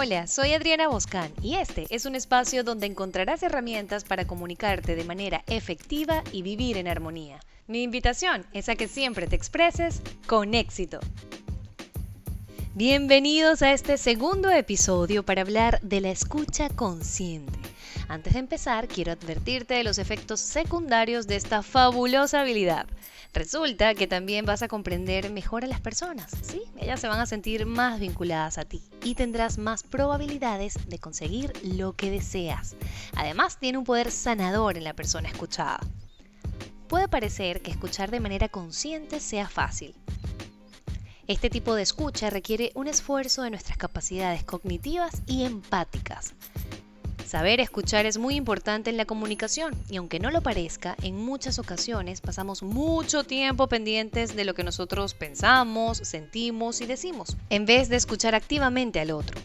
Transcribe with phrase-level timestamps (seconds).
[0.00, 5.02] Hola, soy Adriana Boscán y este es un espacio donde encontrarás herramientas para comunicarte de
[5.02, 7.40] manera efectiva y vivir en armonía.
[7.66, 11.00] Mi invitación es a que siempre te expreses con éxito.
[12.76, 17.58] Bienvenidos a este segundo episodio para hablar de la escucha consciente.
[18.08, 22.86] Antes de empezar, quiero advertirte de los efectos secundarios de esta fabulosa habilidad.
[23.34, 26.62] Resulta que también vas a comprender mejor a las personas, ¿sí?
[26.78, 31.52] Ellas se van a sentir más vinculadas a ti y tendrás más probabilidades de conseguir
[31.62, 32.76] lo que deseas.
[33.14, 35.80] Además, tiene un poder sanador en la persona escuchada.
[36.88, 39.94] Puede parecer que escuchar de manera consciente sea fácil,
[41.28, 46.32] este tipo de escucha requiere un esfuerzo de nuestras capacidades cognitivas y empáticas.
[47.28, 51.58] Saber escuchar es muy importante en la comunicación y aunque no lo parezca, en muchas
[51.58, 57.90] ocasiones pasamos mucho tiempo pendientes de lo que nosotros pensamos, sentimos y decimos, en vez
[57.90, 59.38] de escuchar activamente al otro.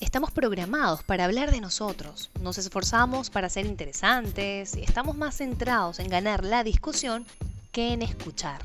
[0.00, 5.98] Estamos programados para hablar de nosotros, nos esforzamos para ser interesantes y estamos más centrados
[5.98, 7.26] en ganar la discusión
[7.72, 8.62] que en escuchar.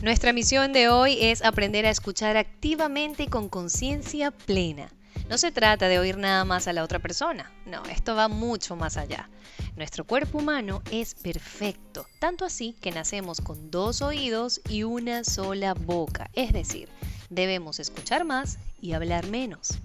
[0.00, 4.88] Nuestra misión de hoy es aprender a escuchar activamente y con conciencia plena.
[5.28, 8.76] No se trata de oír nada más a la otra persona, no, esto va mucho
[8.76, 9.28] más allá.
[9.76, 15.74] Nuestro cuerpo humano es perfecto, tanto así que nacemos con dos oídos y una sola
[15.74, 16.88] boca, es decir,
[17.28, 19.78] debemos escuchar más y hablar menos.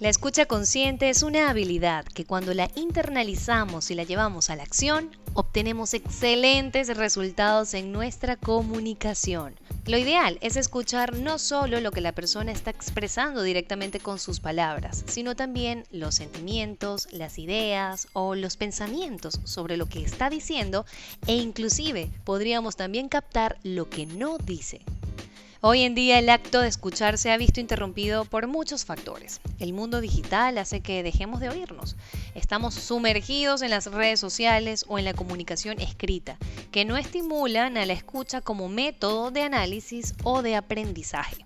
[0.00, 4.64] La escucha consciente es una habilidad que cuando la internalizamos y la llevamos a la
[4.64, 9.54] acción, obtenemos excelentes resultados en nuestra comunicación.
[9.88, 14.38] Lo ideal es escuchar no solo lo que la persona está expresando directamente con sus
[14.38, 20.84] palabras, sino también los sentimientos, las ideas o los pensamientos sobre lo que está diciendo
[21.26, 24.82] e inclusive podríamos también captar lo que no dice.
[25.60, 29.40] Hoy en día el acto de escuchar se ha visto interrumpido por muchos factores.
[29.58, 31.96] El mundo digital hace que dejemos de oírnos.
[32.36, 36.38] Estamos sumergidos en las redes sociales o en la comunicación escrita,
[36.70, 41.42] que no estimulan a la escucha como método de análisis o de aprendizaje.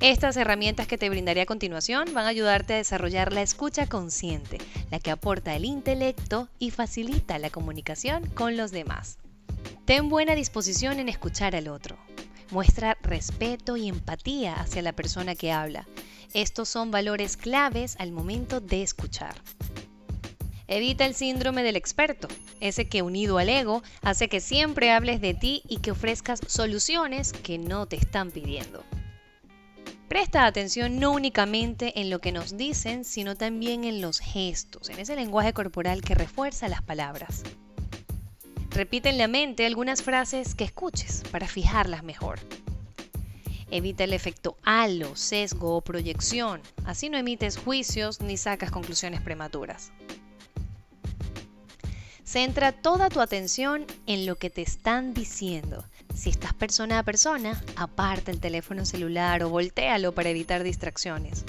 [0.00, 4.58] Estas herramientas que te brindaré a continuación van a ayudarte a desarrollar la escucha consciente,
[4.90, 9.18] la que aporta el intelecto y facilita la comunicación con los demás.
[9.84, 11.98] Ten buena disposición en escuchar al otro.
[12.50, 15.86] Muestra respeto y empatía hacia la persona que habla.
[16.32, 19.34] Estos son valores claves al momento de escuchar.
[20.70, 22.28] Evita el síndrome del experto,
[22.60, 27.32] ese que unido al ego hace que siempre hables de ti y que ofrezcas soluciones
[27.32, 28.84] que no te están pidiendo.
[30.06, 35.00] Presta atención no únicamente en lo que nos dicen, sino también en los gestos, en
[35.00, 37.42] ese lenguaje corporal que refuerza las palabras.
[38.70, 42.38] Repite en la mente algunas frases que escuches para fijarlas mejor.
[43.72, 46.60] Evita el efecto halo, sesgo o proyección.
[46.84, 49.90] Así no emites juicios ni sacas conclusiones prematuras.
[52.30, 55.84] Centra toda tu atención en lo que te están diciendo.
[56.14, 61.44] Si estás persona a persona, aparta el teléfono celular o voltealo para evitar distracciones.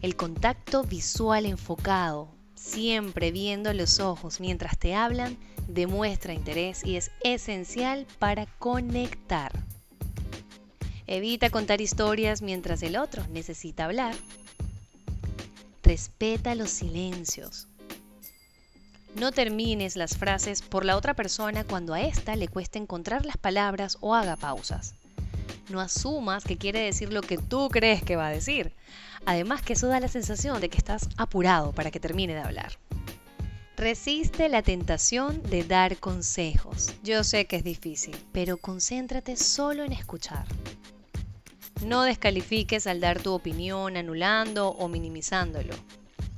[0.00, 5.36] El contacto visual enfocado, siempre viendo los ojos mientras te hablan,
[5.68, 9.52] demuestra interés y es esencial para conectar.
[11.06, 14.14] Evita contar historias mientras el otro necesita hablar.
[15.82, 17.68] Respeta los silencios.
[19.18, 23.38] No termines las frases por la otra persona cuando a ésta le cueste encontrar las
[23.38, 24.94] palabras o haga pausas.
[25.70, 28.72] No asumas que quiere decir lo que tú crees que va a decir.
[29.24, 32.78] Además que eso da la sensación de que estás apurado para que termine de hablar.
[33.78, 36.92] Resiste la tentación de dar consejos.
[37.02, 40.44] Yo sé que es difícil, pero concéntrate solo en escuchar.
[41.86, 45.74] No descalifiques al dar tu opinión anulando o minimizándolo.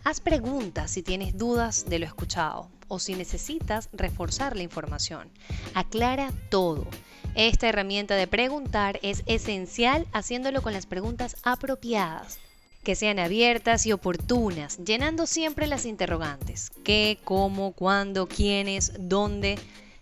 [0.09, 5.29] Haz preguntas si tienes dudas de lo escuchado o si necesitas reforzar la información.
[5.75, 6.87] Aclara todo.
[7.35, 12.39] Esta herramienta de preguntar es esencial haciéndolo con las preguntas apropiadas
[12.83, 16.71] que sean abiertas y oportunas, llenando siempre las interrogantes.
[16.85, 19.59] ¿Qué, cómo, cuándo, quiénes, dónde?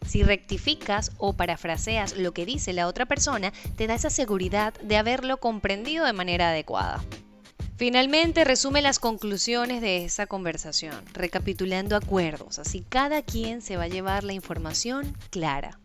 [0.06, 4.98] Si rectificas o parafraseas lo que dice la otra persona, te da esa seguridad de
[4.98, 7.02] haberlo comprendido de manera adecuada.
[7.76, 13.88] Finalmente, resume las conclusiones de esa conversación, recapitulando acuerdos, así cada quien se va a
[13.88, 15.78] llevar la información clara.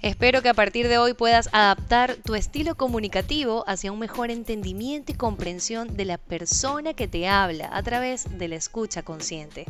[0.00, 5.12] Espero que a partir de hoy puedas adaptar tu estilo comunicativo hacia un mejor entendimiento
[5.12, 9.66] y comprensión de la persona que te habla a través de la escucha consciente.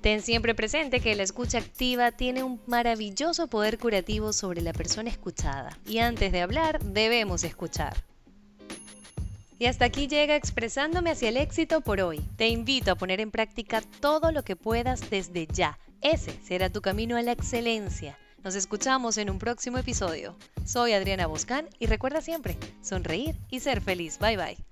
[0.00, 5.10] Ten siempre presente que la escucha activa tiene un maravilloso poder curativo sobre la persona
[5.10, 8.02] escuchada y antes de hablar debemos escuchar.
[9.58, 12.20] Y hasta aquí llega expresándome hacia el éxito por hoy.
[12.36, 15.78] Te invito a poner en práctica todo lo que puedas desde ya.
[16.02, 18.18] Ese será tu camino a la excelencia.
[18.44, 20.36] Nos escuchamos en un próximo episodio.
[20.64, 24.18] Soy Adriana Boscán y recuerda siempre, sonreír y ser feliz.
[24.18, 24.65] Bye bye.